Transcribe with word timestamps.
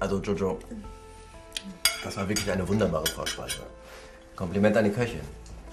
Also 0.00 0.20
Jojo, 0.20 0.58
das 2.04 2.16
war 2.16 2.28
wirklich 2.28 2.50
eine 2.50 2.66
wunderbare 2.66 3.06
Vorspeise. 3.06 3.66
Kompliment 4.38 4.76
an 4.76 4.84
die 4.84 4.92
Köchin. 4.92 5.20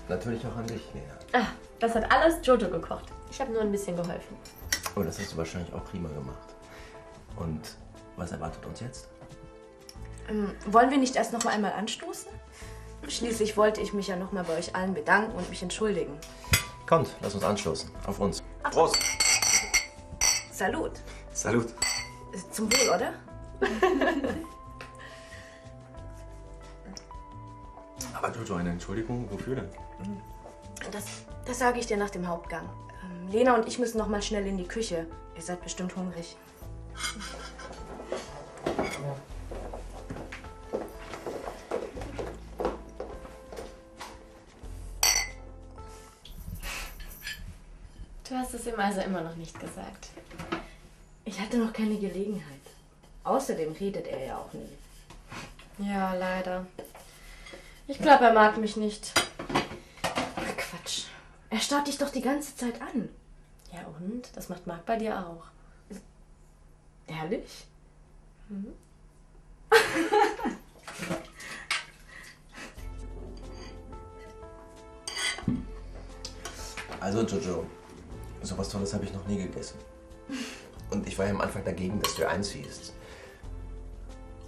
Natürlich 0.10 0.44
auch 0.48 0.56
an 0.56 0.66
dich, 0.66 0.82
Lena. 0.92 1.14
Ah, 1.34 1.52
das 1.80 1.94
hat 1.94 2.12
alles 2.12 2.38
Jojo 2.42 2.68
gekocht. 2.68 3.06
Ich 3.30 3.40
habe 3.40 3.52
nur 3.52 3.62
ein 3.62 3.72
bisschen 3.72 3.96
geholfen. 3.96 4.36
Oh, 4.96 5.04
das 5.04 5.20
hast 5.20 5.34
du 5.34 5.38
wahrscheinlich 5.38 5.72
auch 5.72 5.86
prima 5.86 6.10
gemacht. 6.10 6.56
Und 7.36 7.62
was 8.18 8.32
erwartet 8.32 8.66
uns 8.66 8.80
jetzt? 8.80 9.08
Ähm, 10.28 10.52
wollen 10.66 10.90
wir 10.90 10.98
nicht 10.98 11.16
erst 11.16 11.32
noch 11.32 11.44
mal 11.44 11.52
einmal 11.52 11.74
anstoßen? 11.74 12.32
Schließlich 13.08 13.56
wollte 13.56 13.82
ich 13.82 13.94
mich 13.94 14.08
ja 14.08 14.16
noch 14.16 14.32
mal 14.32 14.44
bei 14.44 14.58
euch 14.58 14.76
allen 14.76 14.96
bedanken 14.96 15.36
und 15.38 15.48
mich 15.48 15.62
entschuldigen. 15.62 16.18
Kommt, 16.88 17.10
lass 17.22 17.36
uns 17.36 17.44
anstoßen. 17.44 17.92
Auf 18.08 18.20
uns. 18.20 18.42
Prost! 18.64 18.98
Salut! 20.52 20.94
Salut. 21.34 21.68
Zum 22.52 22.66
Wohl, 22.72 22.96
oder? 22.96 23.14
Aber 28.26 28.36
Jojo, 28.36 28.56
eine 28.56 28.72
Entschuldigung, 28.72 29.30
wofür 29.30 29.56
denn? 29.56 29.70
Das, 30.92 31.06
das 31.46 31.60
sage 31.60 31.80
ich 31.80 31.86
dir 31.86 31.96
nach 31.96 32.10
dem 32.10 32.28
Hauptgang. 32.28 32.68
Ähm, 33.04 33.32
Lena 33.32 33.54
und 33.54 33.68
ich 33.68 33.78
müssen 33.78 34.00
noch 34.00 34.08
mal 34.08 34.22
schnell 34.24 34.48
in 34.48 34.58
die 34.58 34.68
Küche. 34.68 35.06
Ihr 35.36 35.42
seid 35.44 35.62
bestimmt 35.62 35.96
hungrig. 35.96 36.36
Du 48.28 48.36
hast 48.36 48.56
es 48.56 48.66
ihm 48.66 48.80
also 48.80 49.02
immer 49.02 49.22
noch 49.22 49.36
nicht 49.36 49.60
gesagt. 49.60 50.10
Ich 51.26 51.40
hatte 51.40 51.60
noch 51.60 51.74
keine 51.74 52.00
Gelegenheit. 52.00 52.42
Außerdem 53.24 53.74
redet 53.74 54.08
er 54.08 54.26
ja 54.26 54.38
auch 54.40 54.52
nie. 54.54 55.88
Ja, 55.88 56.16
leider. 56.16 56.66
Ich 57.88 58.00
glaube, 58.00 58.26
er 58.26 58.34
mag 58.34 58.58
mich 58.58 58.78
nicht. 58.78 59.14
Ach, 60.04 60.58
Quatsch. 60.58 61.04
Er 61.50 61.60
starrt 61.60 61.88
dich 61.88 61.98
doch 61.98 62.10
die 62.10 62.22
ganze 62.22 62.56
Zeit 62.56 62.82
an. 62.82 63.10
Ja, 63.72 63.86
und? 64.00 64.36
Das 64.36 64.50
macht 64.50 64.66
Marc 64.66 64.86
bei 64.86 64.98
dir 64.98 65.20
auch. 65.20 65.46
Ehrlich? 67.08 67.66
Also 77.06 77.22
Jojo, 77.22 77.64
sowas 78.42 78.70
Tolles 78.70 78.92
habe 78.96 79.06
ich 79.06 79.14
noch 79.14 79.28
nie 79.28 79.38
gegessen. 79.38 79.78
Und 80.90 81.08
ich 81.08 81.16
war 81.20 81.28
ja 81.28 81.34
am 81.34 81.42
Anfang 81.42 81.64
dagegen, 81.64 82.02
dass 82.02 82.16
du 82.16 82.28
einziehst. 82.28 82.94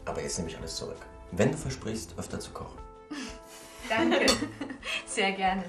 Aber 0.05 0.23
jetzt 0.23 0.39
nehme 0.39 0.49
ich 0.49 0.57
alles 0.57 0.75
zurück. 0.75 0.97
Wenn 1.33 1.51
du 1.51 1.57
versprichst, 1.57 2.15
öfter 2.17 2.39
zu 2.39 2.49
kochen. 2.49 2.79
Danke. 3.89 4.25
Sehr 5.05 5.31
gerne. 5.31 5.63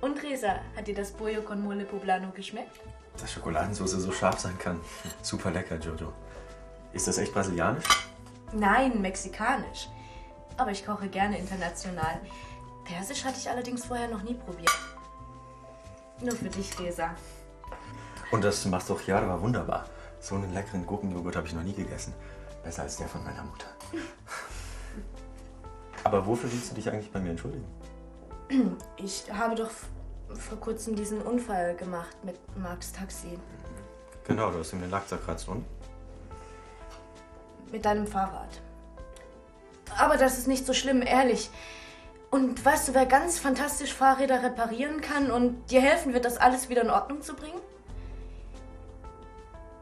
Und 0.00 0.22
Resa, 0.22 0.60
hat 0.76 0.86
dir 0.86 0.94
das 0.94 1.12
Pollo 1.12 1.42
con 1.42 1.62
mole 1.62 1.84
poblano 1.84 2.30
geschmeckt? 2.30 2.80
Dass 3.18 3.32
Schokoladensauce 3.32 3.92
so 3.92 4.12
scharf 4.12 4.38
sein 4.38 4.58
kann. 4.58 4.80
Super 5.22 5.50
lecker, 5.50 5.76
Jojo. 5.76 6.12
Ist 6.92 7.06
das 7.06 7.18
echt 7.18 7.32
brasilianisch? 7.32 7.84
Nein, 8.52 9.00
mexikanisch. 9.00 9.88
Aber 10.56 10.70
ich 10.70 10.84
koche 10.84 11.08
gerne 11.08 11.38
international. 11.38 12.20
Persisch 12.84 13.24
hatte 13.24 13.38
ich 13.38 13.48
allerdings 13.48 13.84
vorher 13.84 14.08
noch 14.08 14.22
nie 14.22 14.34
probiert. 14.34 14.72
Nur 16.20 16.34
für 16.34 16.48
dich, 16.48 16.78
Resa. 16.78 17.14
Und 18.30 18.44
das 18.44 18.64
machst 18.66 18.88
du 18.88 18.94
auch 18.94 19.02
ja, 19.02 19.26
war 19.26 19.40
wunderbar. 19.40 19.86
So 20.20 20.34
einen 20.34 20.52
leckeren 20.52 20.86
Gurkenjoghurt 20.86 21.36
habe 21.36 21.46
ich 21.46 21.54
noch 21.54 21.62
nie 21.62 21.72
gegessen. 21.72 22.14
Besser 22.62 22.82
als 22.82 22.96
der 22.96 23.08
von 23.08 23.24
meiner 23.24 23.42
Mutter. 23.42 23.66
Aber 26.10 26.26
wofür 26.26 26.50
willst 26.50 26.72
du 26.72 26.74
dich 26.74 26.90
eigentlich 26.90 27.12
bei 27.12 27.20
mir 27.20 27.30
entschuldigen? 27.30 27.64
Ich 28.96 29.32
habe 29.32 29.54
doch 29.54 29.70
vor 30.34 30.58
kurzem 30.58 30.96
diesen 30.96 31.22
Unfall 31.22 31.76
gemacht 31.76 32.16
mit 32.24 32.36
Marks 32.56 32.90
Taxi. 32.90 33.38
Genau, 34.26 34.50
du 34.50 34.58
hast 34.58 34.72
ihm 34.72 34.80
den 34.80 34.90
Lack 34.90 35.08
zerkratzt 35.08 35.46
und? 35.46 35.64
Mit 37.70 37.84
deinem 37.84 38.08
Fahrrad. 38.08 38.60
Aber 39.96 40.16
das 40.16 40.36
ist 40.36 40.48
nicht 40.48 40.66
so 40.66 40.72
schlimm, 40.72 41.00
ehrlich. 41.00 41.48
Und 42.32 42.64
weißt 42.64 42.88
du, 42.88 42.94
wer 42.94 43.06
ganz 43.06 43.38
fantastisch 43.38 43.94
Fahrräder 43.94 44.42
reparieren 44.42 45.00
kann 45.00 45.30
und 45.30 45.70
dir 45.70 45.80
helfen 45.80 46.12
wird, 46.12 46.24
das 46.24 46.38
alles 46.38 46.68
wieder 46.68 46.82
in 46.82 46.90
Ordnung 46.90 47.22
zu 47.22 47.34
bringen? 47.34 47.60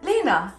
Lena! 0.03 0.53